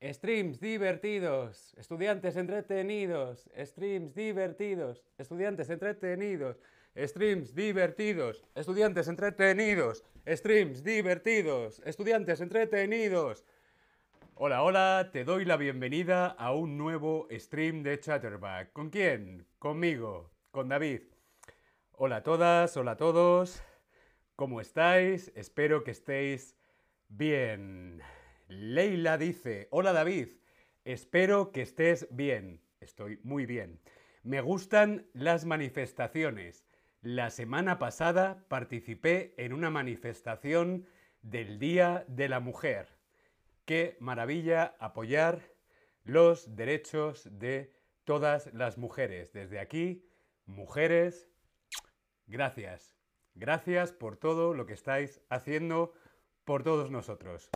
Streams 0.00 0.60
divertidos, 0.60 1.74
estudiantes 1.76 2.36
entretenidos, 2.36 3.50
streams 3.58 4.14
divertidos, 4.14 5.02
estudiantes 5.18 5.70
entretenidos, 5.70 6.60
streams 6.96 7.52
divertidos, 7.52 8.44
estudiantes 8.54 9.08
entretenidos, 9.08 10.04
streams 10.24 10.84
divertidos, 10.84 11.82
estudiantes 11.84 12.40
entretenidos. 12.40 13.44
Hola, 14.36 14.62
hola, 14.62 15.10
te 15.12 15.24
doy 15.24 15.44
la 15.44 15.56
bienvenida 15.56 16.28
a 16.28 16.52
un 16.52 16.78
nuevo 16.78 17.26
stream 17.32 17.82
de 17.82 17.98
Chatterback. 17.98 18.72
¿Con 18.72 18.90
quién? 18.90 19.46
Conmigo, 19.58 20.30
con 20.52 20.68
David. 20.68 21.02
Hola 21.94 22.18
a 22.18 22.22
todas, 22.22 22.76
hola 22.76 22.92
a 22.92 22.96
todos. 22.96 23.60
¿Cómo 24.36 24.60
estáis? 24.60 25.32
Espero 25.34 25.82
que 25.82 25.90
estéis 25.90 26.54
bien. 27.08 28.00
Leila 28.48 29.18
dice, 29.18 29.68
hola 29.70 29.92
David, 29.92 30.28
espero 30.84 31.52
que 31.52 31.60
estés 31.60 32.08
bien. 32.10 32.62
Estoy 32.80 33.20
muy 33.22 33.44
bien. 33.44 33.78
Me 34.22 34.40
gustan 34.40 35.06
las 35.12 35.44
manifestaciones. 35.44 36.66
La 37.02 37.28
semana 37.28 37.78
pasada 37.78 38.46
participé 38.48 39.34
en 39.36 39.52
una 39.52 39.68
manifestación 39.68 40.86
del 41.20 41.58
Día 41.58 42.06
de 42.08 42.30
la 42.30 42.40
Mujer. 42.40 42.96
Qué 43.66 43.98
maravilla 44.00 44.76
apoyar 44.78 45.42
los 46.04 46.56
derechos 46.56 47.28
de 47.30 47.74
todas 48.04 48.52
las 48.54 48.78
mujeres. 48.78 49.30
Desde 49.34 49.60
aquí, 49.60 50.08
mujeres, 50.46 51.28
gracias. 52.26 52.96
Gracias 53.34 53.92
por 53.92 54.16
todo 54.16 54.54
lo 54.54 54.64
que 54.64 54.72
estáis 54.72 55.20
haciendo 55.28 55.92
por 56.46 56.62
todos 56.62 56.90
nosotros. 56.90 57.50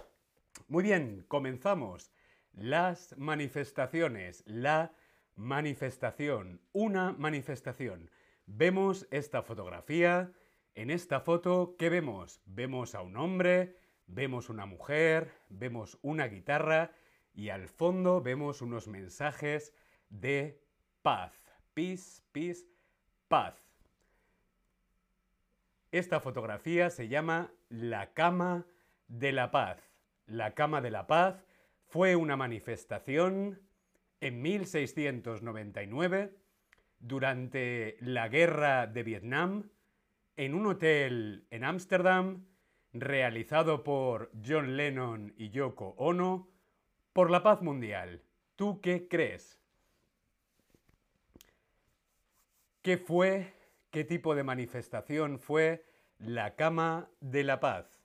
Muy 0.73 0.85
bien, 0.85 1.27
comenzamos. 1.29 2.15
Las 2.55 3.15
manifestaciones, 3.19 4.43
la 4.47 4.95
manifestación, 5.37 6.63
una 6.73 7.13
manifestación. 7.13 8.11
Vemos 8.47 9.07
esta 9.11 9.43
fotografía. 9.43 10.33
En 10.75 10.89
esta 10.89 11.21
foto, 11.21 11.77
¿qué 11.79 11.91
vemos? 11.91 12.41
Vemos 12.47 12.95
a 12.95 13.03
un 13.03 13.19
hombre, 13.19 13.77
vemos 14.07 14.49
una 14.49 14.65
mujer, 14.65 15.35
vemos 15.51 15.99
una 16.01 16.27
guitarra 16.27 16.93
y 17.35 17.51
al 17.51 17.69
fondo 17.69 18.23
vemos 18.23 18.63
unos 18.63 18.89
mensajes 18.89 19.75
de 20.09 20.59
paz. 21.03 21.35
Peace, 21.75 22.23
peace, 22.33 22.65
paz. 23.29 23.63
Esta 25.91 26.19
fotografía 26.19 26.89
se 26.89 27.09
llama 27.09 27.53
La 27.69 28.15
cama 28.15 28.65
de 29.07 29.33
la 29.33 29.51
paz. 29.51 29.92
La 30.33 30.55
Cama 30.55 30.81
de 30.81 30.91
la 30.91 31.07
Paz 31.07 31.45
fue 31.85 32.17
una 32.17 32.39
manifestación 32.39 33.61
en 34.23 34.41
1699 34.41 36.35
durante 37.01 37.99
la 38.01 38.29
guerra 38.29 38.87
de 38.87 39.03
Vietnam 39.03 39.69
en 40.39 40.55
un 40.55 40.69
hotel 40.69 41.45
en 41.51 41.65
Ámsterdam 41.65 42.47
realizado 42.95 43.85
por 43.85 44.31
John 44.43 44.79
Lennon 44.79 45.35
y 45.37 45.51
Yoko 45.51 45.95
Ono 45.99 46.49
por 47.13 47.31
la 47.31 47.43
paz 47.43 47.61
mundial. 47.61 48.23
¿Tú 48.57 48.81
qué 48.81 49.09
crees? 49.09 49.61
¿Qué 52.81 52.97
fue, 52.97 53.53
qué 53.91 54.05
tipo 54.05 54.35
de 54.35 54.45
manifestación 54.45 55.39
fue 55.39 55.85
la 56.19 56.55
Cama 56.55 57.11
de 57.21 57.45
la 57.45 57.61
Paz? 57.61 58.02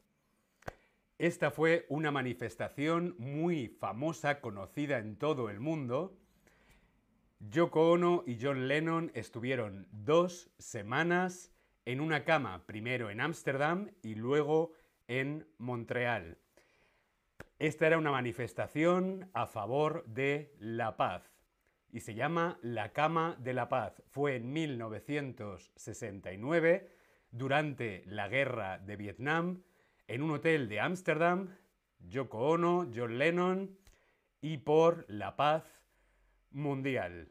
Esta 1.20 1.50
fue 1.50 1.88
una 1.90 2.12
manifestación 2.12 3.16
muy 3.18 3.70
famosa, 3.70 4.40
conocida 4.40 5.00
en 5.00 5.18
todo 5.18 5.50
el 5.50 5.60
mundo. 5.60 6.16
Yoko 7.40 7.92
Ono 7.92 8.24
y 8.28 8.38
John 8.40 8.68
Lennon 8.68 9.10
estuvieron 9.16 9.88
dos 9.92 10.52
semanas 10.60 11.52
en 11.86 12.02
una 12.02 12.24
cama, 12.24 12.68
primero 12.68 13.10
en 13.10 13.20
Ámsterdam 13.20 13.90
y 14.04 14.14
luego 14.14 14.74
en 15.08 15.48
Montreal. 15.58 16.38
Esta 17.58 17.88
era 17.88 17.98
una 17.98 18.12
manifestación 18.12 19.32
a 19.34 19.48
favor 19.48 20.06
de 20.06 20.54
la 20.60 20.98
paz 20.98 21.24
y 21.92 22.02
se 22.02 22.14
llama 22.14 22.60
La 22.62 22.94
Cama 22.94 23.36
de 23.40 23.56
la 23.56 23.70
Paz. 23.70 24.04
Fue 24.06 24.36
en 24.36 24.54
1969, 24.54 26.92
durante 27.32 28.04
la 28.06 28.28
guerra 28.28 28.78
de 28.78 28.96
Vietnam, 28.96 29.64
en 30.08 30.22
un 30.22 30.32
hotel 30.32 30.70
de 30.70 30.80
Ámsterdam, 30.80 31.56
Yoko 32.00 32.50
Ono, 32.50 32.90
John 32.94 33.18
Lennon 33.18 33.78
y 34.42 34.58
por 34.58 35.06
la 35.10 35.36
paz 35.36 35.64
mundial. 36.52 37.30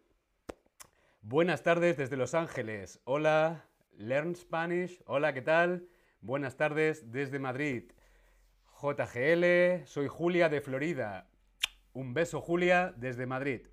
Buenas 1.22 1.62
tardes 1.62 1.96
desde 1.96 2.16
Los 2.16 2.34
Ángeles. 2.34 3.00
Hola, 3.04 3.64
Learn 3.96 4.36
Spanish. 4.36 5.02
Hola, 5.06 5.32
¿qué 5.32 5.42
tal? 5.42 5.88
Buenas 6.20 6.56
tardes 6.56 7.10
desde 7.10 7.38
Madrid. 7.38 7.92
JGL, 8.80 9.86
soy 9.86 10.08
Julia 10.08 10.48
de 10.48 10.60
Florida. 10.60 11.30
Un 11.94 12.12
beso, 12.12 12.42
Julia, 12.42 12.92
desde 12.96 13.24
Madrid. 13.24 13.66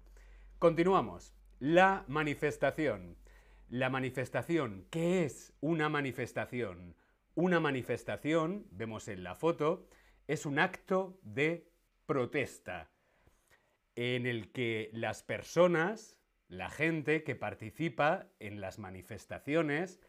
Continuamos. 0.59 1.35
La 1.59 2.05
manifestación. 2.07 3.17
La 3.69 3.89
manifestación. 3.89 4.85
¿Qué 4.89 5.25
es 5.25 5.51
una 5.59 5.89
manifestación? 5.89 6.95
Una 7.35 7.59
manifestación, 7.59 8.67
vemos 8.69 9.07
en 9.07 9.23
la 9.23 9.33
foto, 9.33 9.87
es 10.27 10.45
un 10.45 10.59
acto 10.59 11.17
de 11.23 11.67
protesta 12.05 12.91
en 13.95 14.27
el 14.27 14.51
que 14.51 14.91
las 14.93 15.23
personas, 15.23 16.15
la 16.47 16.69
gente 16.69 17.23
que 17.23 17.35
participa 17.35 18.27
en 18.39 18.61
las 18.61 18.77
manifestaciones, 18.77 19.99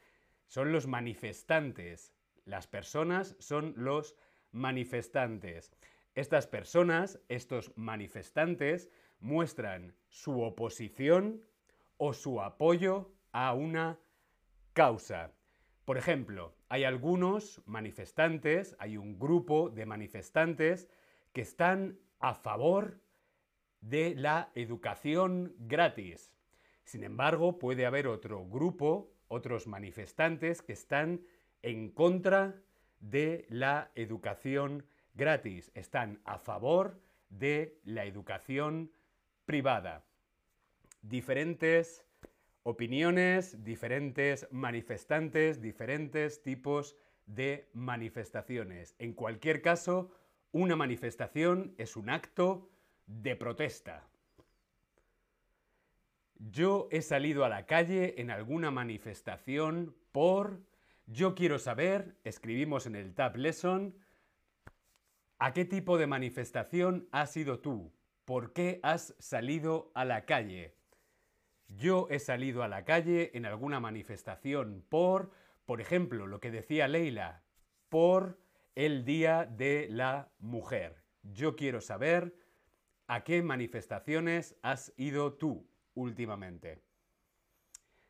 son 0.46 0.70
los 0.70 0.86
manifestantes. 0.86 2.12
Las 2.44 2.66
personas 2.66 3.36
son 3.38 3.72
los 3.76 4.16
manifestantes. 4.52 5.72
Estas 6.14 6.46
personas, 6.46 7.20
estos 7.28 7.72
manifestantes, 7.74 8.90
muestran 9.18 9.96
su 10.10 10.42
oposición 10.42 11.42
o 11.96 12.12
su 12.12 12.42
apoyo 12.42 13.14
a 13.32 13.54
una 13.54 13.98
causa. 14.74 15.32
Por 15.84 15.98
ejemplo, 15.98 16.54
hay 16.68 16.84
algunos 16.84 17.60
manifestantes, 17.66 18.74
hay 18.78 18.96
un 18.96 19.18
grupo 19.18 19.68
de 19.68 19.84
manifestantes 19.84 20.88
que 21.32 21.42
están 21.42 21.98
a 22.20 22.34
favor 22.34 23.00
de 23.80 24.14
la 24.14 24.50
educación 24.54 25.54
gratis. 25.58 26.32
Sin 26.84 27.04
embargo, 27.04 27.58
puede 27.58 27.84
haber 27.84 28.06
otro 28.06 28.46
grupo, 28.46 29.12
otros 29.28 29.66
manifestantes 29.66 30.62
que 30.62 30.72
están 30.72 31.20
en 31.60 31.90
contra 31.90 32.62
de 33.00 33.44
la 33.50 33.90
educación 33.94 34.86
gratis, 35.12 35.70
están 35.74 36.20
a 36.24 36.38
favor 36.38 37.00
de 37.28 37.78
la 37.84 38.06
educación 38.06 38.90
privada. 39.44 40.04
Diferentes 41.02 42.06
opiniones, 42.64 43.62
diferentes 43.62 44.48
manifestantes, 44.50 45.60
diferentes 45.60 46.42
tipos 46.42 46.96
de 47.26 47.68
manifestaciones. 47.74 48.96
En 48.98 49.12
cualquier 49.12 49.62
caso, 49.62 50.10
una 50.50 50.74
manifestación 50.74 51.74
es 51.78 51.94
un 51.94 52.10
acto 52.10 52.70
de 53.06 53.36
protesta. 53.36 54.08
Yo 56.36 56.88
he 56.90 57.02
salido 57.02 57.44
a 57.44 57.48
la 57.48 57.66
calle 57.66 58.20
en 58.20 58.30
alguna 58.30 58.70
manifestación 58.70 59.94
por... 60.10 60.60
Yo 61.06 61.34
quiero 61.34 61.58
saber, 61.58 62.16
escribimos 62.24 62.86
en 62.86 62.96
el 62.96 63.14
Tab 63.14 63.36
Lesson, 63.36 63.94
¿a 65.38 65.52
qué 65.52 65.66
tipo 65.66 65.98
de 65.98 66.06
manifestación 66.06 67.08
has 67.12 67.32
sido 67.32 67.60
tú? 67.60 67.92
¿Por 68.24 68.54
qué 68.54 68.80
has 68.82 69.14
salido 69.18 69.92
a 69.94 70.06
la 70.06 70.24
calle? 70.24 70.74
Yo 71.76 72.06
he 72.10 72.18
salido 72.18 72.62
a 72.62 72.68
la 72.68 72.84
calle 72.84 73.30
en 73.34 73.46
alguna 73.46 73.80
manifestación 73.80 74.84
por, 74.88 75.30
por 75.66 75.80
ejemplo, 75.80 76.26
lo 76.26 76.40
que 76.40 76.50
decía 76.50 76.88
Leila, 76.88 77.42
por 77.88 78.38
el 78.74 79.04
Día 79.04 79.44
de 79.44 79.88
la 79.90 80.30
Mujer. 80.38 81.02
Yo 81.22 81.56
quiero 81.56 81.80
saber 81.80 82.34
a 83.06 83.24
qué 83.24 83.42
manifestaciones 83.42 84.56
has 84.62 84.92
ido 84.96 85.34
tú 85.34 85.66
últimamente. 85.94 86.82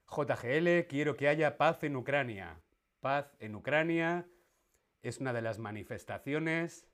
JGL, 0.08 0.86
quiero 0.88 1.16
que 1.16 1.28
haya 1.28 1.56
paz 1.56 1.82
en 1.84 1.96
Ucrania. 1.96 2.60
Paz 3.00 3.34
en 3.40 3.54
Ucrania 3.54 4.26
es 5.02 5.18
una 5.18 5.32
de 5.32 5.42
las 5.42 5.58
manifestaciones 5.58 6.86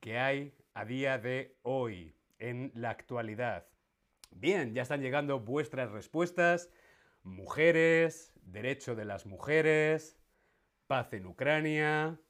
que 0.00 0.18
hay 0.18 0.54
a 0.74 0.84
día 0.84 1.18
de 1.18 1.56
hoy, 1.62 2.14
en 2.38 2.70
la 2.74 2.90
actualidad. 2.90 3.66
Bien, 4.30 4.74
ya 4.74 4.82
están 4.82 5.00
llegando 5.00 5.40
vuestras 5.40 5.90
respuestas. 5.90 6.70
Mujeres, 7.22 8.32
derecho 8.42 8.94
de 8.94 9.04
las 9.04 9.26
mujeres, 9.26 10.18
paz 10.86 11.12
en 11.12 11.26
Ucrania. 11.26 12.20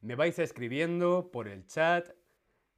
Me 0.00 0.14
vais 0.14 0.38
escribiendo 0.38 1.30
por 1.30 1.48
el 1.48 1.66
chat 1.66 2.08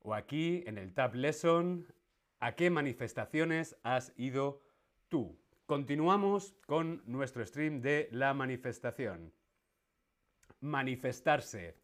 o 0.01 0.15
aquí 0.15 0.63
en 0.67 0.79
el 0.79 0.95
Tab 0.95 1.15
Lesson, 1.15 1.93
¿a 2.39 2.55
qué 2.55 2.71
manifestaciones 2.71 3.77
has 3.83 4.13
ido 4.17 4.63
tú? 5.09 5.37
Continuamos 5.67 6.55
con 6.67 7.03
nuestro 7.07 7.45
stream 7.45 7.81
de 7.81 8.09
la 8.13 8.33
manifestación. 8.33 9.33
Manifestarse. 10.61 11.77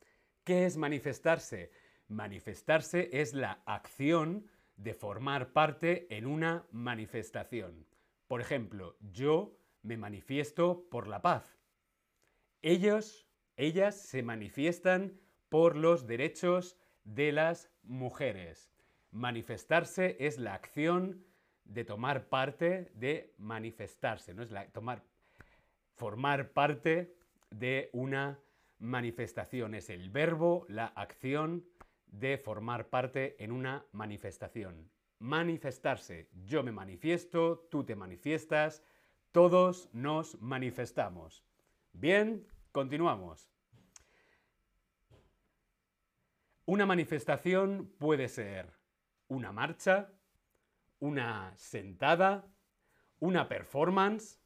¿Qué 0.45 0.67
es 0.67 0.77
manifestarse? 0.77 1.73
Manifestarse 2.07 3.11
es 3.13 3.35
la 3.35 3.63
acción 3.67 4.49
de 4.83 4.95
formar 4.95 5.53
parte 5.53 6.07
en 6.17 6.27
una 6.27 6.67
manifestación. 6.73 7.87
Por 8.27 8.41
ejemplo, 8.41 8.97
yo 9.13 9.57
me 9.83 9.97
manifiesto 9.97 10.89
por 10.91 11.07
la 11.07 11.23
paz. 11.23 11.59
Ellos, 12.63 13.27
ellas 13.57 14.01
se 14.01 14.23
manifiestan 14.23 15.21
por 15.49 15.77
los 15.77 16.07
derechos 16.07 16.77
de 17.05 17.33
las 17.33 17.71
mujeres. 17.83 18.73
Manifestarse 19.11 20.17
es 20.21 20.39
la 20.39 20.55
acción 20.55 21.25
de 21.65 21.85
tomar 21.85 22.29
parte, 22.29 22.91
de 22.95 23.35
manifestarse, 23.39 24.35
no 24.35 24.43
es 24.43 24.51
la 24.51 24.69
tomar 24.71 25.05
formar 25.95 26.51
parte 26.53 27.15
de 27.51 27.91
una 27.93 28.41
manifestación, 28.79 29.75
es 29.75 29.91
el 29.91 30.11
verbo, 30.11 30.67
la 30.69 30.87
acción 30.87 31.65
de 32.13 32.39
formar 32.39 32.89
parte 32.89 33.43
en 33.43 33.51
una 33.51 33.85
manifestación. 33.91 34.89
Manifestarse, 35.19 36.29
yo 36.45 36.63
me 36.63 36.71
manifiesto, 36.71 37.67
tú 37.71 37.85
te 37.85 37.97
manifiestas, 37.97 38.85
todos 39.33 39.89
nos 39.93 40.41
manifestamos. 40.41 41.45
Bien, 41.93 42.47
continuamos. 42.71 43.51
Una 46.67 46.87
manifestación 46.87 47.93
puede 47.99 48.29
ser 48.29 48.73
una 49.29 49.53
marcha, 49.53 50.13
una 51.01 51.53
sentada, 51.57 52.47
una 53.19 53.49
performance 53.49 54.39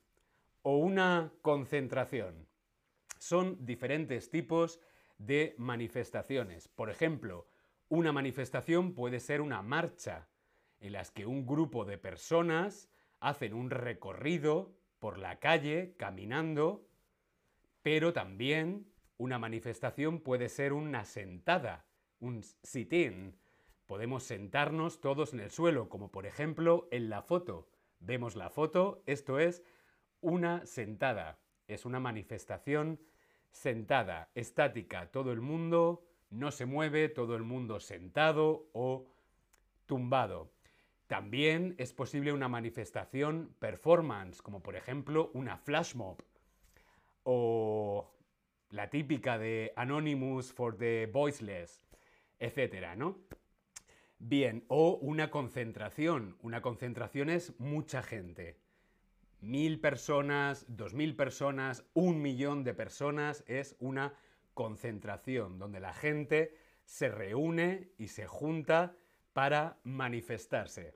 o 0.62 0.76
una 0.78 1.32
concentración. 1.42 2.46
Son 3.18 3.64
diferentes 3.66 4.30
tipos 4.30 4.80
de 5.18 5.54
manifestaciones. 5.58 6.68
Por 6.68 6.90
ejemplo, 6.90 7.46
una 7.88 8.12
manifestación 8.12 8.94
puede 8.94 9.20
ser 9.20 9.40
una 9.40 9.62
marcha 9.62 10.28
en 10.80 10.92
las 10.92 11.10
que 11.10 11.26
un 11.26 11.46
grupo 11.46 11.84
de 11.84 11.98
personas 11.98 12.90
hacen 13.20 13.54
un 13.54 13.70
recorrido 13.70 14.76
por 14.98 15.18
la 15.18 15.38
calle 15.38 15.94
caminando, 15.96 16.88
pero 17.82 18.12
también 18.12 18.92
una 19.18 19.38
manifestación 19.38 20.20
puede 20.20 20.48
ser 20.48 20.72
una 20.72 21.04
sentada, 21.04 21.86
un 22.18 22.42
sit-in. 22.42 23.38
Podemos 23.86 24.24
sentarnos 24.24 25.00
todos 25.00 25.32
en 25.32 25.40
el 25.40 25.50
suelo, 25.50 25.88
como 25.88 26.10
por 26.10 26.26
ejemplo 26.26 26.88
en 26.90 27.08
la 27.08 27.22
foto. 27.22 27.68
Vemos 28.00 28.36
la 28.36 28.50
foto, 28.50 29.02
esto 29.06 29.38
es 29.38 29.62
una 30.20 30.66
sentada, 30.66 31.38
es 31.68 31.84
una 31.84 32.00
manifestación 32.00 33.00
sentada, 33.52 34.30
estática, 34.34 35.10
todo 35.10 35.32
el 35.32 35.40
mundo 35.40 36.05
no 36.30 36.50
se 36.50 36.66
mueve, 36.66 37.08
todo 37.08 37.36
el 37.36 37.42
mundo 37.42 37.80
sentado 37.80 38.68
o 38.72 39.06
tumbado. 39.86 40.50
También 41.06 41.74
es 41.78 41.92
posible 41.92 42.32
una 42.32 42.48
manifestación 42.48 43.54
performance, 43.60 44.42
como 44.42 44.62
por 44.62 44.76
ejemplo 44.76 45.30
una 45.34 45.56
flash 45.56 45.94
mob 45.94 46.22
o 47.22 48.12
la 48.70 48.90
típica 48.90 49.38
de 49.38 49.72
Anonymous 49.76 50.52
for 50.52 50.76
the 50.76 51.08
Voiceless, 51.12 51.82
etcétera, 52.38 52.96
¿no? 52.96 53.18
Bien, 54.18 54.64
o 54.68 54.98
una 55.00 55.30
concentración. 55.30 56.36
Una 56.40 56.62
concentración 56.62 57.28
es 57.30 57.58
mucha 57.60 58.02
gente. 58.02 58.58
Mil 59.40 59.80
personas, 59.80 60.64
dos 60.68 60.94
mil 60.94 61.14
personas, 61.14 61.84
un 61.94 62.22
millón 62.22 62.64
de 62.64 62.74
personas 62.74 63.44
es 63.46 63.76
una 63.78 64.14
concentración, 64.56 65.58
donde 65.58 65.80
la 65.80 65.92
gente 65.92 66.56
se 66.86 67.10
reúne 67.10 67.90
y 67.98 68.08
se 68.08 68.26
junta 68.26 68.96
para 69.34 69.78
manifestarse. 69.84 70.94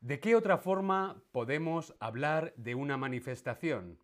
¿De 0.00 0.20
qué 0.20 0.36
otra 0.36 0.56
forma 0.56 1.20
podemos 1.32 1.96
hablar 1.98 2.54
de 2.56 2.76
una 2.76 2.96
manifestación? 2.96 3.98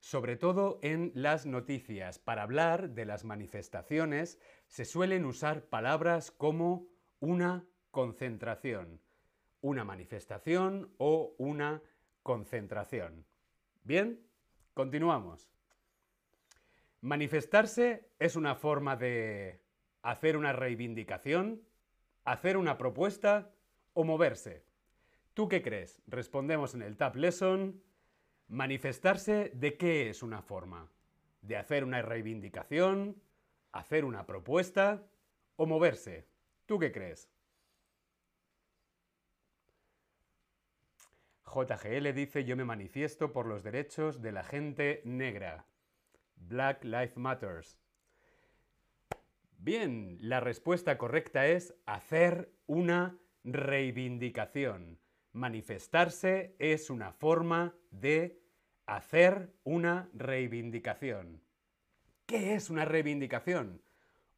Sobre 0.00 0.36
todo 0.36 0.78
en 0.82 1.12
las 1.14 1.44
noticias. 1.44 2.18
Para 2.18 2.44
hablar 2.44 2.90
de 2.90 3.04
las 3.04 3.24
manifestaciones 3.24 4.40
se 4.68 4.86
suelen 4.86 5.26
usar 5.26 5.66
palabras 5.66 6.30
como 6.30 6.86
una 7.20 7.66
concentración, 7.90 9.02
una 9.60 9.84
manifestación 9.84 10.94
o 10.96 11.34
una 11.36 11.82
concentración. 12.22 13.26
Bien, 13.84 14.18
continuamos. 14.72 15.51
Manifestarse 17.02 18.12
es 18.20 18.36
una 18.36 18.54
forma 18.54 18.94
de 18.94 19.60
hacer 20.02 20.36
una 20.36 20.52
reivindicación, 20.52 21.60
hacer 22.24 22.56
una 22.56 22.78
propuesta 22.78 23.50
o 23.92 24.04
moverse. 24.04 24.64
¿Tú 25.34 25.48
qué 25.48 25.62
crees? 25.62 26.00
Respondemos 26.06 26.74
en 26.74 26.82
el 26.82 26.96
Tab 26.96 27.16
Lesson. 27.16 27.82
Manifestarse 28.46 29.50
de 29.52 29.76
qué 29.76 30.10
es 30.10 30.22
una 30.22 30.42
forma? 30.42 30.92
¿De 31.40 31.56
hacer 31.56 31.82
una 31.82 32.02
reivindicación? 32.02 33.20
¿Hacer 33.72 34.04
una 34.04 34.24
propuesta? 34.24 35.02
¿O 35.56 35.66
moverse? 35.66 36.28
¿Tú 36.66 36.78
qué 36.78 36.92
crees? 36.92 37.28
JGL 41.52 42.12
dice 42.14 42.44
yo 42.44 42.56
me 42.56 42.64
manifiesto 42.64 43.32
por 43.32 43.46
los 43.46 43.64
derechos 43.64 44.22
de 44.22 44.30
la 44.30 44.44
gente 44.44 45.02
negra. 45.04 45.66
Black 46.48 46.84
Lives 46.84 47.16
Matters. 47.16 47.78
Bien, 49.58 50.18
la 50.20 50.40
respuesta 50.40 50.98
correcta 50.98 51.46
es 51.46 51.74
hacer 51.86 52.52
una 52.66 53.18
reivindicación. 53.44 54.98
Manifestarse 55.32 56.56
es 56.58 56.90
una 56.90 57.12
forma 57.12 57.74
de 57.90 58.40
hacer 58.86 59.54
una 59.64 60.10
reivindicación. 60.14 61.42
¿Qué 62.26 62.54
es 62.54 62.70
una 62.70 62.84
reivindicación? 62.84 63.82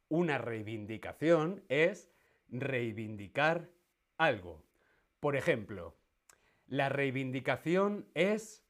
Una 0.09 0.37
reivindicación 0.37 1.63
es 1.69 2.09
reivindicar 2.49 3.71
algo. 4.17 4.63
Por 5.19 5.35
ejemplo, 5.35 5.97
la 6.67 6.89
reivindicación 6.89 8.07
es 8.13 8.63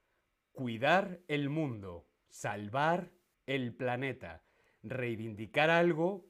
cuidar 0.54 1.20
el 1.28 1.50
mundo, 1.50 2.08
salvar 2.30 3.12
el 3.48 3.74
planeta, 3.74 4.44
reivindicar 4.84 5.70
algo 5.70 6.26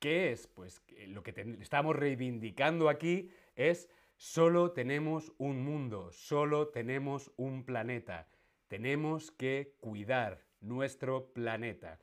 ¿Qué 0.00 0.32
es? 0.32 0.46
Pues 0.46 0.82
lo 1.08 1.22
que 1.22 1.34
estamos 1.60 1.94
reivindicando 1.94 2.88
aquí 2.88 3.30
es 3.54 3.86
solo 4.16 4.72
tenemos 4.72 5.30
un 5.36 5.62
mundo, 5.62 6.10
solo 6.10 6.68
tenemos 6.68 7.30
un 7.36 7.64
planeta. 7.64 8.26
Tenemos 8.66 9.30
que 9.30 9.74
cuidar 9.78 10.46
nuestro 10.60 11.32
planeta. 11.34 11.98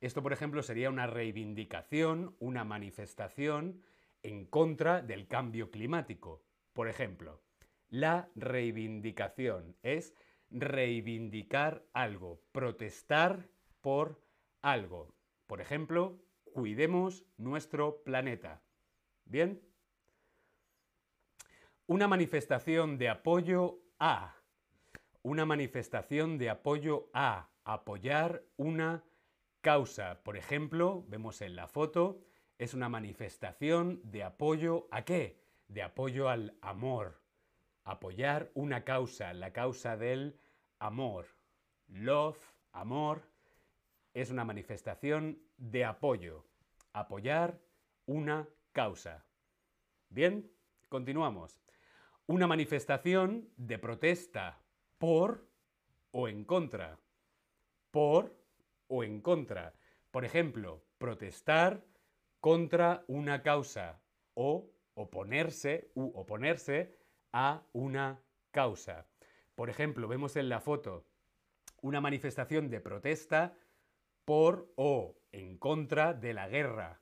Esto, 0.00 0.20
por 0.20 0.32
ejemplo, 0.32 0.64
sería 0.64 0.90
una 0.90 1.06
reivindicación, 1.06 2.34
una 2.40 2.64
manifestación 2.64 3.82
en 4.24 4.44
contra 4.44 5.00
del 5.00 5.28
cambio 5.28 5.70
climático. 5.70 6.42
Por 6.72 6.88
ejemplo, 6.88 7.40
la 7.88 8.30
reivindicación 8.34 9.76
es 9.82 10.12
reivindicar 10.50 11.84
algo, 11.92 12.42
protestar 12.50 13.48
por 13.80 14.20
algo. 14.62 15.14
Por 15.46 15.60
ejemplo, 15.60 16.18
cuidemos 16.52 17.24
nuestro 17.36 18.02
planeta. 18.02 18.62
¿Bien? 19.24 19.62
Una 21.86 22.08
manifestación 22.08 22.98
de 22.98 23.08
apoyo 23.08 23.80
a. 23.98 24.36
Una 25.22 25.46
manifestación 25.46 26.38
de 26.38 26.50
apoyo 26.50 27.08
a. 27.12 27.48
Apoyar 27.64 28.44
una 28.56 29.04
causa. 29.60 30.22
Por 30.22 30.36
ejemplo, 30.36 31.04
vemos 31.08 31.42
en 31.42 31.56
la 31.56 31.68
foto, 31.68 32.20
es 32.58 32.74
una 32.74 32.88
manifestación 32.88 34.00
de 34.04 34.24
apoyo 34.24 34.88
a 34.90 35.04
qué? 35.04 35.40
De 35.68 35.82
apoyo 35.82 36.28
al 36.28 36.56
amor. 36.62 37.20
Apoyar 37.84 38.50
una 38.54 38.84
causa, 38.84 39.32
la 39.32 39.52
causa 39.52 39.96
del 39.96 40.38
amor. 40.78 41.26
Love, 41.86 42.38
amor, 42.72 43.22
es 44.20 44.30
una 44.30 44.44
manifestación 44.44 45.38
de 45.56 45.84
apoyo. 45.84 46.44
Apoyar 46.92 47.60
una 48.06 48.48
causa. 48.72 49.24
Bien, 50.08 50.50
continuamos. 50.88 51.60
Una 52.26 52.46
manifestación 52.46 53.48
de 53.56 53.78
protesta 53.78 54.60
por 54.98 55.46
o 56.10 56.28
en 56.28 56.44
contra. 56.44 56.98
Por 57.90 58.36
o 58.88 59.04
en 59.04 59.20
contra. 59.20 59.74
Por 60.10 60.24
ejemplo, 60.24 60.82
protestar 60.98 61.84
contra 62.40 63.04
una 63.06 63.42
causa. 63.42 64.00
o 64.40 64.70
oponerse 64.94 65.90
u 65.94 66.12
oponerse 66.14 66.96
a 67.32 67.62
una 67.72 68.20
causa. 68.52 69.06
Por 69.56 69.68
ejemplo, 69.68 70.06
vemos 70.06 70.36
en 70.36 70.48
la 70.48 70.60
foto 70.60 71.04
una 71.82 72.00
manifestación 72.00 72.70
de 72.70 72.80
protesta 72.80 73.56
por 74.28 74.70
o 74.76 75.16
en 75.32 75.56
contra 75.56 76.12
de 76.12 76.34
la 76.34 76.48
guerra. 76.48 77.00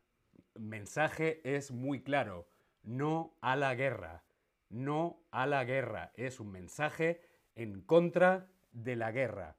mensaje 0.54 1.40
es 1.42 1.72
muy 1.72 2.04
claro, 2.04 2.46
no 2.84 3.36
a 3.40 3.56
la 3.56 3.74
guerra, 3.74 4.22
no 4.68 5.26
a 5.32 5.48
la 5.48 5.64
guerra. 5.64 6.12
Es 6.14 6.38
un 6.38 6.52
mensaje 6.52 7.20
en 7.56 7.80
contra 7.80 8.48
de 8.70 8.94
la 8.94 9.10
guerra. 9.10 9.56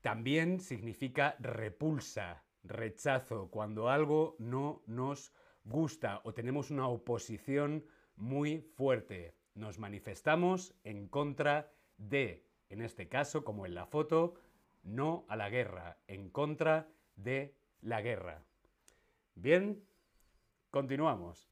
También 0.00 0.58
significa 0.58 1.36
repulsa, 1.38 2.42
rechazo, 2.64 3.48
cuando 3.48 3.88
algo 3.88 4.34
no 4.40 4.82
nos 4.88 5.32
gusta 5.62 6.20
o 6.24 6.34
tenemos 6.34 6.72
una 6.72 6.88
oposición 6.88 7.86
muy 8.16 8.62
fuerte. 8.74 9.36
Nos 9.54 9.78
manifestamos 9.78 10.74
en 10.82 11.06
contra 11.06 11.70
de, 11.96 12.44
en 12.70 12.82
este 12.82 13.08
caso, 13.08 13.44
como 13.44 13.66
en 13.66 13.76
la 13.76 13.86
foto, 13.86 14.34
no 14.82 15.24
a 15.28 15.36
la 15.36 15.50
guerra, 15.50 15.98
en 16.06 16.30
contra 16.30 16.88
de 17.16 17.56
la 17.80 18.02
guerra. 18.02 18.42
Bien, 19.34 19.84
continuamos. 20.70 21.50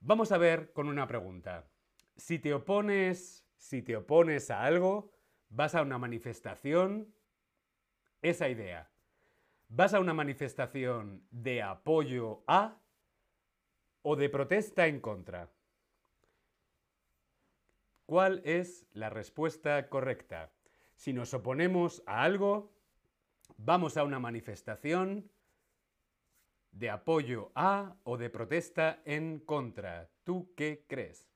Vamos 0.00 0.32
a 0.32 0.38
ver 0.38 0.72
con 0.72 0.88
una 0.88 1.06
pregunta. 1.06 1.68
Si 2.16 2.38
te 2.38 2.54
opones, 2.54 3.46
si 3.56 3.82
te 3.82 3.96
opones 3.96 4.50
a 4.50 4.64
algo, 4.64 5.12
vas 5.48 5.74
a 5.74 5.82
una 5.82 5.98
manifestación, 5.98 7.14
esa 8.22 8.48
idea. 8.48 8.90
¿Vas 9.68 9.94
a 9.94 10.00
una 10.00 10.14
manifestación 10.14 11.26
de 11.30 11.62
apoyo 11.62 12.42
a 12.46 12.80
o 14.02 14.16
de 14.16 14.28
protesta 14.28 14.86
en 14.86 15.00
contra? 15.00 15.50
¿Cuál 18.06 18.40
es 18.44 18.86
la 18.92 19.10
respuesta 19.10 19.88
correcta? 19.90 20.50
Si 20.98 21.12
nos 21.12 21.32
oponemos 21.32 22.02
a 22.06 22.24
algo, 22.24 22.72
vamos 23.56 23.96
a 23.96 24.02
una 24.02 24.18
manifestación 24.18 25.30
de 26.72 26.90
apoyo 26.90 27.52
a 27.54 27.94
o 28.02 28.16
de 28.16 28.28
protesta 28.30 29.00
en 29.04 29.38
contra. 29.38 30.10
¿Tú 30.24 30.52
qué 30.56 30.84
crees? 30.88 31.30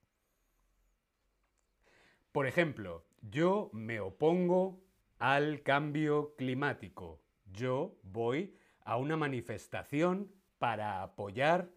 Por 2.33 2.49
ejemplo, 2.49 3.07
yo 3.21 3.71
me 3.73 4.01
opongo 4.01 4.83
al 5.21 5.63
cambio 5.63 6.35
climático. 6.35 7.23
Yo 7.53 7.95
voy 8.03 8.57
a 8.81 8.97
una 8.97 9.17
manifestación 9.17 10.33
para 10.59 11.05
apoyar, 11.05 11.71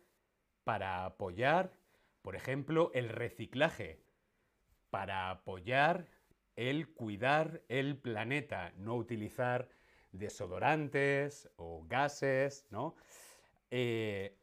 para 0.64 1.06
apoyar, 1.06 1.78
por 2.24 2.36
ejemplo, 2.36 2.90
el 2.96 3.10
reciclaje, 3.10 4.02
para 4.90 5.30
apoyar 5.30 6.15
el 6.56 6.90
cuidar 6.94 7.62
el 7.68 7.98
planeta, 7.98 8.74
no 8.78 8.96
utilizar 8.96 9.70
desodorantes 10.12 11.50
o 11.58 11.86
gases, 11.88 12.66
¿no? 12.70 12.96
Eh, 13.72 14.38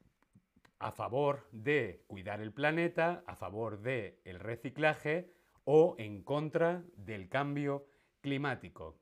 a 0.78 0.90
favor 0.90 1.48
de 1.52 2.02
cuidar 2.08 2.40
el 2.40 2.52
planeta, 2.52 3.22
a 3.26 3.36
favor 3.36 3.80
del 3.80 4.18
el 4.24 4.40
reciclaje 4.40 5.32
o 5.64 5.94
en 5.98 6.22
contra 6.22 6.82
del 6.96 7.28
cambio 7.28 7.86
climático. 8.20 8.98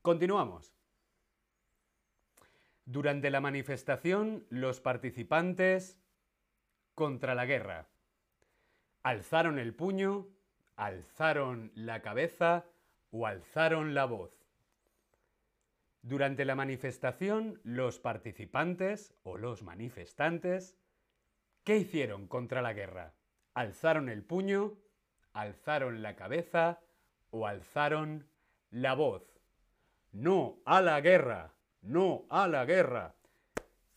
Continuamos. 0.00 0.74
Durante 2.84 3.30
la 3.30 3.40
manifestación, 3.40 4.46
los 4.48 4.80
participantes 4.80 5.98
contra 6.94 7.34
la 7.34 7.46
guerra 7.46 7.88
alzaron 9.02 9.58
el 9.58 9.74
puño, 9.74 10.28
alzaron 10.76 11.72
la 11.74 12.02
cabeza 12.02 12.64
o 13.10 13.26
alzaron 13.26 13.94
la 13.94 14.04
voz. 14.06 14.32
Durante 16.02 16.44
la 16.44 16.56
manifestación, 16.56 17.60
los 17.62 18.00
participantes 18.00 19.14
o 19.22 19.36
los 19.36 19.62
manifestantes, 19.62 20.76
¿qué 21.62 21.76
hicieron 21.76 22.26
contra 22.26 22.60
la 22.60 22.72
guerra? 22.72 23.14
¿Alzaron 23.54 24.08
el 24.08 24.24
puño? 24.24 24.78
¿Alzaron 25.32 26.02
la 26.02 26.16
cabeza? 26.16 26.80
¿O 27.30 27.46
alzaron 27.46 28.26
la 28.70 28.94
voz? 28.94 29.22
No 30.10 30.60
a 30.64 30.80
la 30.80 31.00
guerra, 31.00 31.54
no 31.82 32.26
a 32.30 32.48
la 32.48 32.64
guerra. 32.64 33.14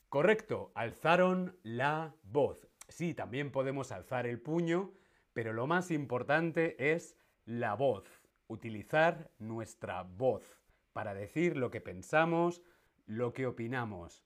Correcto, 0.09 0.71
alzaron 0.75 1.57
la 1.63 2.13
voz. 2.23 2.67
Sí, 2.87 3.13
también 3.13 3.51
podemos 3.51 3.91
alzar 3.91 4.27
el 4.27 4.39
puño, 4.39 4.93
pero 5.35 5.51
lo 5.51 5.67
más 5.67 5.91
importante 5.91 6.93
es 6.93 7.17
la 7.43 7.75
voz, 7.75 8.05
utilizar 8.47 9.31
nuestra 9.37 10.03
voz 10.03 10.61
para 10.93 11.13
decir 11.13 11.57
lo 11.57 11.71
que 11.71 11.81
pensamos, 11.81 12.61
lo 13.05 13.33
que 13.33 13.45
opinamos. 13.45 14.23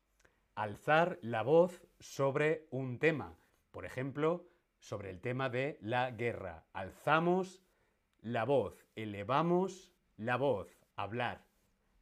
Alzar 0.53 1.17
la 1.23 1.41
voz 1.41 1.81
sobre 1.99 2.67
un 2.69 2.99
tema. 2.99 3.35
Por 3.71 3.85
ejemplo, 3.85 4.45
sobre 4.77 5.09
el 5.09 5.19
tema 5.19 5.49
de 5.49 5.79
la 5.81 6.11
guerra. 6.11 6.65
Alzamos 6.73 7.63
la 8.21 8.45
voz, 8.45 8.85
elevamos 8.95 9.91
la 10.15 10.37
voz, 10.37 10.77
hablar. 10.95 11.43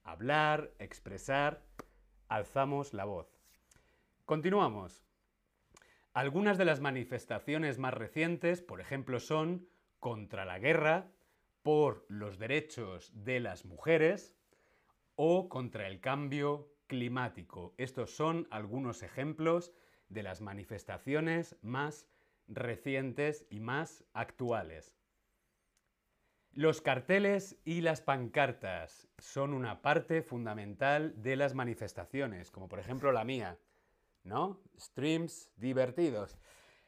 Hablar, 0.03 0.73
expresar, 0.79 1.63
alzamos 2.27 2.93
la 2.93 3.05
voz. 3.05 3.39
Continuamos. 4.25 5.06
Algunas 6.17 6.57
de 6.57 6.65
las 6.65 6.79
manifestaciones 6.79 7.77
más 7.77 7.93
recientes, 7.93 8.63
por 8.63 8.81
ejemplo, 8.81 9.19
son 9.19 9.69
contra 9.99 10.45
la 10.45 10.57
guerra, 10.57 11.11
por 11.61 12.07
los 12.09 12.39
derechos 12.39 13.11
de 13.13 13.39
las 13.39 13.65
mujeres, 13.65 14.35
o 15.15 15.47
contra 15.47 15.87
el 15.87 15.99
cambio 15.99 16.73
climático. 16.87 17.75
Estos 17.77 18.15
son 18.15 18.47
algunos 18.49 19.03
ejemplos 19.03 19.71
de 20.09 20.23
las 20.23 20.41
manifestaciones 20.41 21.55
más 21.61 22.07
recientes 22.47 23.45
y 23.51 23.59
más 23.59 24.03
actuales. 24.13 24.97
Los 26.51 26.81
carteles 26.81 27.61
y 27.63 27.81
las 27.81 28.01
pancartas 28.01 29.07
son 29.19 29.53
una 29.53 29.83
parte 29.83 30.23
fundamental 30.23 31.13
de 31.21 31.35
las 31.35 31.53
manifestaciones, 31.53 32.49
como 32.49 32.67
por 32.67 32.79
ejemplo 32.79 33.11
la 33.11 33.23
mía, 33.23 33.59
¿no? 34.27 34.61
Streams 34.79 35.51
divertidos. 35.57 36.37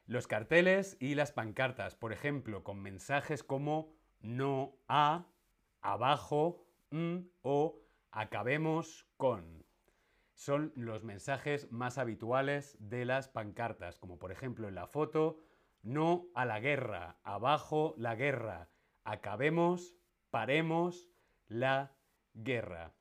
Los 0.05 0.27
carteles 0.27 0.97
y 0.99 1.15
las 1.15 1.31
pancartas, 1.31 1.95
por 1.95 2.13
ejemplo, 2.13 2.63
con 2.63 2.81
mensajes 2.81 3.43
como 3.43 3.93
no 4.21 4.75
a, 4.87 5.27
abajo, 5.81 6.65
mm, 6.91 7.19
o 7.41 7.79
Acabemos 8.11 9.05
con. 9.17 9.65
Son 10.33 10.73
los 10.75 11.03
mensajes 11.03 11.71
más 11.71 11.97
habituales 11.97 12.75
de 12.79 13.05
las 13.05 13.27
pancartas, 13.27 13.99
como 13.99 14.17
por 14.17 14.31
ejemplo 14.31 14.67
en 14.67 14.75
la 14.75 14.87
foto, 14.87 15.37
no 15.83 16.27
a 16.33 16.45
la 16.45 16.59
guerra, 16.59 17.19
abajo 17.23 17.93
la 17.97 18.15
guerra, 18.15 18.69
acabemos, 19.03 19.95
paremos 20.31 21.07
la 21.47 21.95
guerra. 22.33 22.93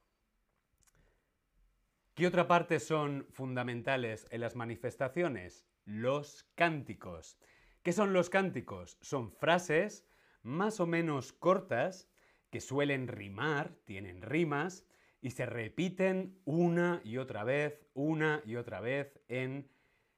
¿Qué 2.19 2.27
otra 2.27 2.49
parte 2.49 2.81
son 2.81 3.29
fundamentales 3.31 4.27
en 4.33 4.41
las 4.41 4.57
manifestaciones? 4.57 5.65
Los 5.85 6.51
cánticos. 6.57 7.39
¿Qué 7.85 7.93
son 7.93 8.13
los 8.13 8.29
cánticos? 8.29 8.99
Son 9.01 9.31
frases 9.31 10.05
más 10.43 10.81
o 10.81 10.87
menos 10.89 11.33
cortas 11.33 12.11
que 12.51 12.61
suelen 12.61 13.07
rimar, 13.07 13.77
tienen 13.85 14.21
rimas, 14.21 14.85
y 15.21 15.31
se 15.31 15.47
repiten 15.47 16.41
una 16.45 17.01
y 17.05 17.19
otra 17.19 17.45
vez, 17.45 17.87
una 17.95 18.43
y 18.45 18.57
otra 18.57 18.81
vez 18.81 19.21
en 19.29 19.71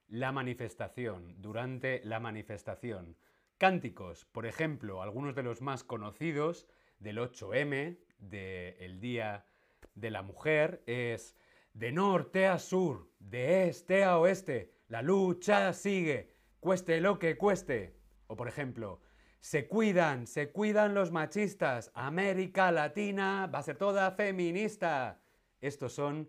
la 0.09 0.33
manifestación, 0.33 1.35
durante 1.42 2.00
la 2.02 2.19
manifestación. 2.19 3.19
Cánticos, 3.59 4.25
por 4.25 4.47
ejemplo, 4.47 5.02
algunos 5.02 5.35
de 5.35 5.42
los 5.42 5.61
más 5.61 5.85
conocidos 5.85 6.66
del 6.99 7.19
8M, 7.19 7.99
del 8.21 9.00
Día 9.00 9.45
de 9.95 10.11
la 10.11 10.23
Mujer, 10.23 10.83
es 10.87 11.37
de 11.73 11.93
norte 11.93 12.47
a 12.47 12.59
sur, 12.59 13.11
de 13.19 13.69
este 13.69 14.05
a 14.05 14.19
oeste, 14.19 14.73
la 14.89 15.03
lucha 15.03 15.73
sigue, 15.73 16.31
cueste 16.59 17.00
lo 17.00 17.19
que 17.19 17.37
cueste. 17.37 17.97
O 18.27 18.37
por 18.37 18.49
ejemplo, 18.49 19.00
se 19.41 19.67
cuidan, 19.67 20.27
se 20.27 20.50
cuidan 20.50 20.95
los 20.95 21.11
machistas. 21.11 21.91
América 21.95 22.71
Latina 22.71 23.50
va 23.53 23.61
a 23.61 23.62
ser 23.62 23.77
toda 23.77 24.11
feminista. 24.12 25.21
Estos 25.61 25.93
son 25.93 26.29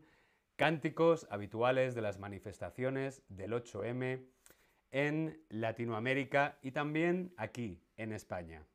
cánticos 0.55 1.27
habituales 1.29 1.95
de 1.95 2.01
las 2.01 2.19
manifestaciones 2.19 3.23
del 3.29 3.53
8M 3.53 4.25
en 4.91 5.41
Latinoamérica 5.49 6.59
y 6.61 6.71
también 6.71 7.33
aquí, 7.37 7.81
en 7.97 8.13
España. 8.13 8.65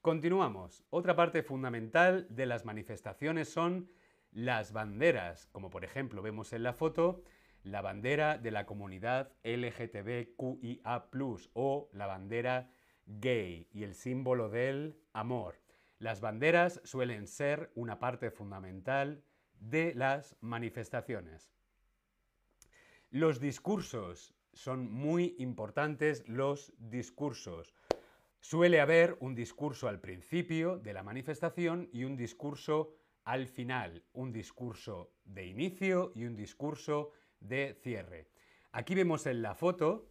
Continuamos. 0.00 0.84
Otra 0.88 1.14
parte 1.14 1.42
fundamental 1.42 2.26
de 2.30 2.46
las 2.46 2.64
manifestaciones 2.64 3.52
son 3.52 3.90
las 4.32 4.72
banderas, 4.72 5.48
como 5.52 5.70
por 5.70 5.84
ejemplo 5.84 6.22
vemos 6.22 6.52
en 6.52 6.62
la 6.62 6.72
foto, 6.72 7.22
la 7.62 7.82
bandera 7.82 8.38
de 8.38 8.50
la 8.50 8.66
comunidad 8.66 9.32
LGTBQIA, 9.44 11.08
o 11.54 11.90
la 11.92 12.06
bandera 12.06 12.70
gay 13.06 13.68
y 13.72 13.82
el 13.82 13.94
símbolo 13.94 14.48
del 14.48 14.98
amor. 15.12 15.60
Las 15.98 16.20
banderas 16.20 16.80
suelen 16.84 17.26
ser 17.26 17.70
una 17.74 17.98
parte 17.98 18.30
fundamental 18.30 19.22
de 19.58 19.94
las 19.94 20.36
manifestaciones. 20.40 21.52
Los 23.10 23.40
discursos 23.40 24.34
son 24.54 24.90
muy 24.90 25.34
importantes 25.38 26.26
los 26.26 26.72
discursos. 26.78 27.74
Suele 28.40 28.80
haber 28.80 29.16
un 29.20 29.34
discurso 29.34 29.88
al 29.88 30.00
principio 30.00 30.78
de 30.78 30.94
la 30.94 31.02
manifestación 31.02 31.90
y 31.92 32.04
un 32.04 32.16
discurso 32.16 32.94
al 33.24 33.46
final, 33.46 34.02
un 34.12 34.32
discurso 34.32 35.12
de 35.24 35.46
inicio 35.46 36.12
y 36.14 36.24
un 36.24 36.36
discurso 36.36 37.12
de 37.40 37.78
cierre. 37.82 38.28
Aquí 38.72 38.94
vemos 38.94 39.26
en 39.26 39.42
la 39.42 39.54
foto 39.54 40.08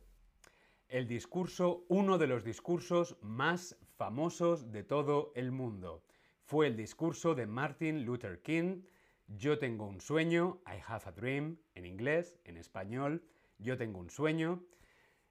el 0.90 1.08
discurso, 1.08 1.86
uno 1.88 2.18
de 2.18 2.28
los 2.28 2.44
discursos 2.44 3.16
más 3.22 3.78
famosos 3.96 4.72
de 4.72 4.84
todo 4.84 5.32
el 5.36 5.52
mundo. 5.52 6.04
Fue 6.46 6.66
el 6.66 6.76
discurso 6.76 7.36
de 7.36 7.46
Martin 7.46 8.06
Luther 8.06 8.42
King, 8.42 8.82
Yo 9.28 9.60
tengo 9.60 9.86
un 9.86 10.02
sueño, 10.02 10.62
I 10.66 10.82
have 10.88 11.04
a 11.06 11.12
dream, 11.12 11.60
en 11.76 11.86
inglés, 11.86 12.40
en 12.44 12.58
español, 12.58 13.24
Yo 13.60 13.78
tengo 13.78 14.00
un 14.00 14.10
sueño, 14.10 14.64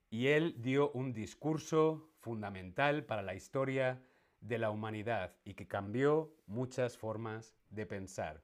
y 0.09 0.27
él 0.27 0.55
dio 0.61 0.91
un 0.91 1.11
discurso 1.11 2.09
fundamental 2.19 3.03
para 3.05 3.21
la 3.21 3.35
historia 3.35 4.01
de 4.41 4.57
la 4.57 4.71
humanidad 4.71 5.35
y 5.43 5.53
que 5.53 5.67
cambió 5.67 6.33
muchas 6.45 6.97
formas 6.97 7.55
de 7.69 7.85
pensar. 7.85 8.43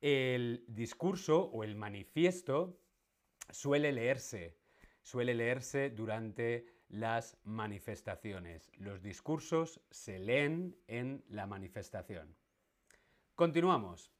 El 0.00 0.64
discurso 0.68 1.44
o 1.44 1.64
el 1.64 1.74
manifiesto 1.74 2.78
suele 3.50 3.92
leerse, 3.92 4.56
suele 5.02 5.34
leerse 5.34 5.90
durante 5.90 6.66
las 6.88 7.36
manifestaciones. 7.44 8.70
Los 8.76 9.02
discursos 9.02 9.80
se 9.90 10.18
leen 10.18 10.76
en 10.86 11.24
la 11.28 11.46
manifestación. 11.46 12.36
Continuamos. 13.34 14.12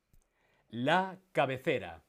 La 0.68 1.18
cabecera. 1.32 2.04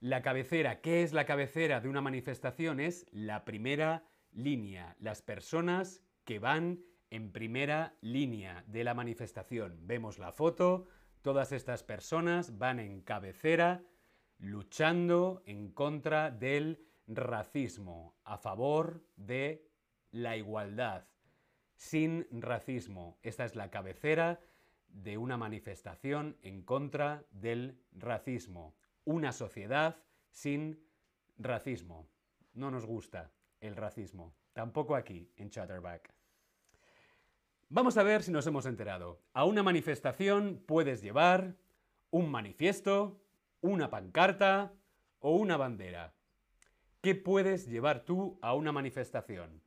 La 0.00 0.22
cabecera, 0.22 0.80
¿qué 0.80 1.02
es 1.02 1.12
la 1.12 1.26
cabecera 1.26 1.80
de 1.80 1.88
una 1.88 2.00
manifestación? 2.00 2.80
Es 2.80 3.06
la 3.12 3.44
primera 3.44 4.04
línea, 4.32 4.96
las 4.98 5.22
personas 5.22 6.02
que 6.24 6.38
van 6.38 6.80
en 7.12 7.30
primera 7.30 7.94
línea 8.00 8.64
de 8.66 8.84
la 8.84 8.94
manifestación. 8.94 9.86
Vemos 9.86 10.18
la 10.18 10.32
foto, 10.32 10.86
todas 11.20 11.52
estas 11.52 11.82
personas 11.82 12.56
van 12.56 12.80
en 12.80 13.02
cabecera 13.02 13.84
luchando 14.38 15.42
en 15.44 15.70
contra 15.72 16.30
del 16.30 16.82
racismo, 17.06 18.16
a 18.24 18.38
favor 18.38 19.04
de 19.16 19.68
la 20.10 20.38
igualdad, 20.38 21.06
sin 21.76 22.26
racismo. 22.30 23.18
Esta 23.22 23.44
es 23.44 23.56
la 23.56 23.70
cabecera 23.70 24.40
de 24.88 25.18
una 25.18 25.36
manifestación 25.36 26.38
en 26.40 26.62
contra 26.62 27.26
del 27.30 27.78
racismo. 27.92 28.74
Una 29.04 29.32
sociedad 29.32 30.02
sin 30.30 30.82
racismo. 31.36 32.08
No 32.54 32.70
nos 32.70 32.86
gusta 32.86 33.32
el 33.60 33.76
racismo. 33.76 34.34
Tampoco 34.54 34.96
aquí, 34.96 35.30
en 35.36 35.50
Chatterback. 35.50 36.21
Vamos 37.74 37.96
a 37.96 38.02
ver 38.02 38.22
si 38.22 38.30
nos 38.30 38.46
hemos 38.46 38.66
enterado. 38.66 39.22
A 39.32 39.46
una 39.46 39.62
manifestación 39.62 40.62
puedes 40.66 41.00
llevar 41.00 41.56
un 42.10 42.30
manifiesto, 42.30 43.24
una 43.62 43.88
pancarta 43.88 44.74
o 45.20 45.36
una 45.36 45.56
bandera. 45.56 46.12
¿Qué 47.00 47.14
puedes 47.14 47.66
llevar 47.66 48.04
tú 48.04 48.38
a 48.42 48.52
una 48.52 48.72
manifestación? 48.72 49.62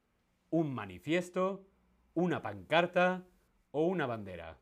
¿Un 0.51 0.71
manifiesto, 0.71 1.65
una 2.13 2.43
pancarta 2.43 3.25
o 3.71 3.87
una 3.87 4.05
bandera? 4.05 4.59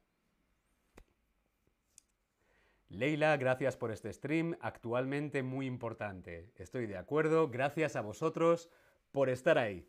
Leila, 2.87 3.35
gracias 3.35 3.75
por 3.75 3.91
este 3.91 4.13
stream, 4.13 4.55
actualmente 4.61 5.43
muy 5.43 5.65
importante. 5.65 6.49
Estoy 6.55 6.85
de 6.85 6.95
acuerdo, 6.95 7.49
gracias 7.49 7.97
a 7.97 8.01
vosotros 8.01 8.69
por 9.11 9.27
estar 9.27 9.57
ahí. 9.57 9.85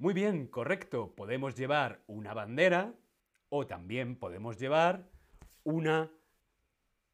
Muy 0.00 0.14
bien, 0.14 0.46
correcto. 0.46 1.12
Podemos 1.16 1.56
llevar 1.56 2.04
una 2.06 2.32
bandera 2.32 2.94
o 3.48 3.66
también 3.66 4.14
podemos 4.14 4.56
llevar 4.56 5.10
una 5.64 6.12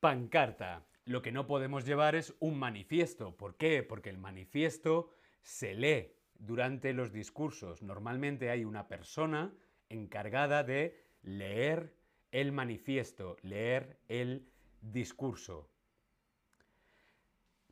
pancarta. 0.01 0.85
Lo 1.07 1.23
que 1.23 1.33
no 1.33 1.47
podemos 1.47 1.87
llevar 1.87 2.15
es 2.15 2.35
un 2.41 2.59
manifiesto. 2.59 3.35
¿Por 3.39 3.57
qué? 3.57 3.83
Porque 3.83 4.11
el 4.11 4.19
manifiesto 4.19 5.09
se 5.41 5.75
lee 5.75 6.13
durante 6.35 6.93
los 6.93 7.11
discursos. 7.11 7.83
Normalmente 7.83 8.51
hay 8.51 8.67
una 8.67 8.87
persona 8.87 9.55
encargada 9.89 10.63
de 10.63 11.07
leer 11.23 11.95
el 12.33 12.53
manifiesto, 12.53 13.39
leer 13.41 13.99
el 14.09 14.47
discurso. 14.83 15.71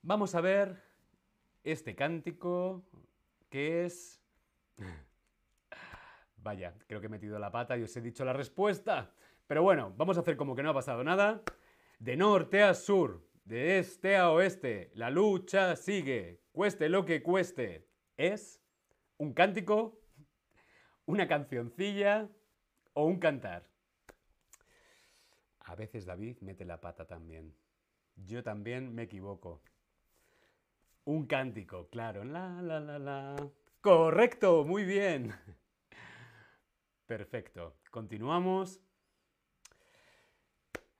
Vamos 0.00 0.34
a 0.34 0.40
ver 0.40 0.82
este 1.64 1.94
cántico 1.94 2.82
que 3.50 3.84
es 3.84 4.21
Vaya, 6.36 6.74
creo 6.86 7.00
que 7.00 7.06
he 7.06 7.10
metido 7.10 7.38
la 7.38 7.52
pata 7.52 7.76
y 7.76 7.82
os 7.82 7.96
he 7.96 8.00
dicho 8.00 8.24
la 8.24 8.32
respuesta. 8.32 9.14
Pero 9.46 9.62
bueno, 9.62 9.92
vamos 9.96 10.16
a 10.16 10.20
hacer 10.20 10.36
como 10.36 10.54
que 10.54 10.62
no 10.62 10.70
ha 10.70 10.74
pasado 10.74 11.04
nada. 11.04 11.42
De 11.98 12.16
norte 12.16 12.62
a 12.62 12.74
sur, 12.74 13.24
de 13.44 13.78
este 13.78 14.16
a 14.16 14.30
oeste, 14.30 14.90
la 14.94 15.10
lucha 15.10 15.76
sigue, 15.76 16.40
cueste 16.52 16.88
lo 16.88 17.04
que 17.04 17.22
cueste. 17.22 17.86
Es 18.16 18.60
un 19.18 19.34
cántico, 19.34 20.00
una 21.06 21.28
cancioncilla 21.28 22.28
o 22.94 23.04
un 23.04 23.18
cantar. 23.18 23.68
A 25.60 25.74
veces 25.74 26.06
David 26.06 26.38
mete 26.40 26.64
la 26.64 26.80
pata 26.80 27.06
también. 27.06 27.54
Yo 28.16 28.42
también 28.42 28.94
me 28.94 29.04
equivoco. 29.04 29.62
Un 31.04 31.26
cántico, 31.26 31.88
claro. 31.88 32.24
La, 32.24 32.60
la, 32.62 32.80
la, 32.80 32.98
la. 32.98 33.36
Correcto, 33.82 34.64
muy 34.64 34.84
bien. 34.84 35.34
Perfecto. 37.06 37.74
Continuamos. 37.90 38.80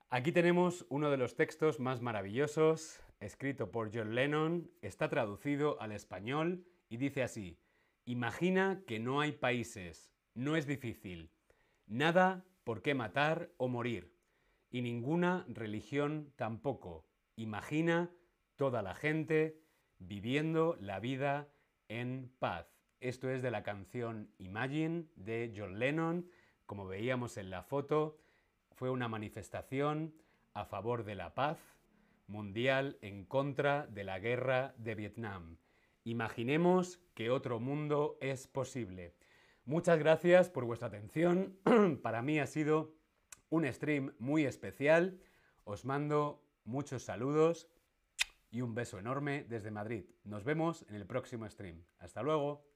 Aquí 0.08 0.32
tenemos 0.32 0.84
uno 0.88 1.08
de 1.08 1.16
los 1.16 1.36
textos 1.36 1.78
más 1.78 2.02
maravillosos, 2.02 3.00
escrito 3.20 3.70
por 3.70 3.94
John 3.94 4.16
Lennon, 4.16 4.68
está 4.82 5.08
traducido 5.08 5.80
al 5.80 5.92
español 5.92 6.66
y 6.88 6.96
dice 6.96 7.22
así, 7.22 7.56
Imagina 8.04 8.82
que 8.84 8.98
no 8.98 9.20
hay 9.20 9.30
países, 9.30 10.10
no 10.34 10.56
es 10.56 10.66
difícil, 10.66 11.30
nada 11.86 12.44
por 12.64 12.82
qué 12.82 12.94
matar 12.94 13.52
o 13.58 13.68
morir, 13.68 14.12
y 14.70 14.82
ninguna 14.82 15.46
religión 15.46 16.32
tampoco. 16.34 17.06
Imagina 17.36 18.10
toda 18.56 18.82
la 18.82 18.96
gente 18.96 19.62
viviendo 20.00 20.76
la 20.80 20.98
vida 20.98 21.48
en 21.86 22.32
paz. 22.40 22.71
Esto 23.02 23.28
es 23.30 23.42
de 23.42 23.50
la 23.50 23.64
canción 23.64 24.30
Imagine 24.38 25.06
de 25.16 25.52
John 25.56 25.80
Lennon. 25.80 26.30
Como 26.66 26.86
veíamos 26.86 27.36
en 27.36 27.50
la 27.50 27.64
foto, 27.64 28.20
fue 28.70 28.90
una 28.90 29.08
manifestación 29.08 30.14
a 30.54 30.64
favor 30.66 31.02
de 31.02 31.16
la 31.16 31.34
paz 31.34 31.58
mundial 32.28 32.98
en 33.02 33.24
contra 33.24 33.88
de 33.88 34.04
la 34.04 34.20
guerra 34.20 34.76
de 34.78 34.94
Vietnam. 34.94 35.58
Imaginemos 36.04 37.00
que 37.14 37.30
otro 37.30 37.58
mundo 37.58 38.18
es 38.20 38.46
posible. 38.46 39.16
Muchas 39.64 39.98
gracias 39.98 40.48
por 40.48 40.64
vuestra 40.64 40.86
atención. 40.86 41.58
Para 42.04 42.22
mí 42.22 42.38
ha 42.38 42.46
sido 42.46 42.94
un 43.50 43.66
stream 43.66 44.14
muy 44.20 44.44
especial. 44.44 45.18
Os 45.64 45.84
mando 45.84 46.40
muchos 46.62 47.02
saludos 47.02 47.68
y 48.52 48.60
un 48.60 48.76
beso 48.76 49.00
enorme 49.00 49.44
desde 49.48 49.72
Madrid. 49.72 50.04
Nos 50.22 50.44
vemos 50.44 50.86
en 50.88 50.94
el 50.94 51.04
próximo 51.04 51.50
stream. 51.50 51.82
Hasta 51.98 52.22
luego. 52.22 52.71